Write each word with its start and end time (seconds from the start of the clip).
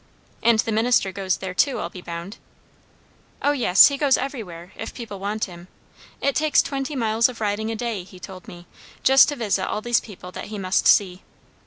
"And 0.41 0.57
the 0.57 0.71
minister 0.71 1.11
goes 1.11 1.37
there 1.37 1.53
too, 1.53 1.77
I'll 1.77 1.91
be 1.91 2.01
bound?" 2.01 2.37
"O 3.43 3.51
yes. 3.51 3.89
He 3.89 3.97
goes 3.99 4.17
everywhere, 4.17 4.73
if 4.75 4.95
people 4.95 5.19
want 5.19 5.45
him. 5.45 5.67
It 6.21 6.33
takes 6.33 6.63
twenty 6.63 6.95
miles 6.95 7.29
of 7.29 7.39
riding 7.39 7.69
a 7.69 7.75
day, 7.75 8.03
he 8.03 8.19
told 8.19 8.47
me, 8.47 8.65
just 9.03 9.29
to 9.29 9.35
visit 9.35 9.67
all 9.67 9.81
these 9.81 10.01
people 10.01 10.31
that 10.31 10.45
he 10.45 10.57
must 10.57 10.87
see." 10.87 11.21